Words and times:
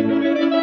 Música 0.03 0.56